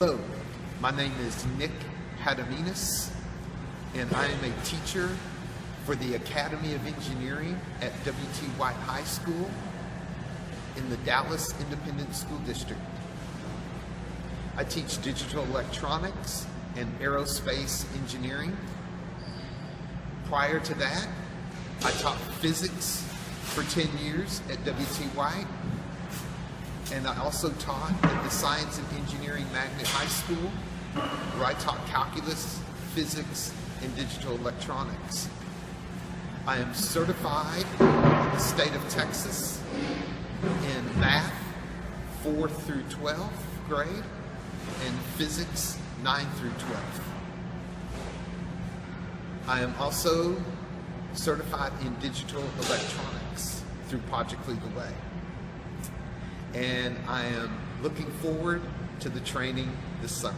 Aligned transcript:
Hello, 0.00 0.20
my 0.80 0.92
name 0.92 1.10
is 1.26 1.44
Nick 1.58 1.72
Hadaminas, 2.22 3.10
and 3.96 4.08
I 4.14 4.26
am 4.26 4.44
a 4.44 4.64
teacher 4.64 5.10
for 5.84 5.96
the 5.96 6.14
Academy 6.14 6.72
of 6.74 6.86
Engineering 6.86 7.60
at 7.80 7.90
W.T. 8.04 8.46
White 8.58 8.76
High 8.76 9.02
School 9.02 9.50
in 10.76 10.88
the 10.88 10.98
Dallas 10.98 11.52
Independent 11.60 12.14
School 12.14 12.38
District. 12.46 12.80
I 14.56 14.62
teach 14.62 15.02
digital 15.02 15.42
electronics 15.46 16.46
and 16.76 16.96
aerospace 17.00 17.84
engineering. 18.00 18.56
Prior 20.26 20.60
to 20.60 20.74
that, 20.74 21.08
I 21.82 21.90
taught 21.90 22.18
physics 22.34 23.02
for 23.42 23.64
10 23.64 23.98
years 23.98 24.42
at 24.48 24.64
W.T. 24.64 25.02
White 25.16 25.48
and 26.92 27.06
I 27.06 27.18
also 27.18 27.50
taught 27.52 27.92
at 28.02 28.22
the 28.22 28.30
Science 28.30 28.78
and 28.78 28.86
Engineering 28.98 29.44
Magnet 29.52 29.86
High 29.86 30.06
School, 30.06 30.50
where 31.36 31.46
I 31.46 31.54
taught 31.54 31.84
calculus, 31.86 32.60
physics, 32.94 33.52
and 33.82 33.94
digital 33.94 34.34
electronics. 34.36 35.28
I 36.46 36.56
am 36.58 36.72
certified 36.72 37.66
in 37.78 37.86
the 37.86 38.38
state 38.38 38.74
of 38.74 38.88
Texas 38.88 39.62
in 40.42 41.00
math 41.00 41.32
4 42.22 42.48
through 42.48 42.82
12th 42.84 43.28
grade 43.68 44.04
and 44.86 44.98
physics 45.16 45.78
9 46.02 46.26
through 46.36 46.50
12th. 46.50 47.02
I 49.46 49.60
am 49.60 49.74
also 49.78 50.36
certified 51.12 51.72
in 51.84 51.94
digital 51.96 52.42
electronics 52.66 53.62
through 53.88 54.00
Project 54.00 54.48
Lead 54.48 54.60
the 54.62 54.78
Way 54.78 54.92
and 56.54 56.96
I 57.06 57.24
am 57.24 57.58
looking 57.82 58.06
forward 58.06 58.62
to 59.00 59.08
the 59.08 59.20
training 59.20 59.70
this 60.00 60.12
summer. 60.12 60.36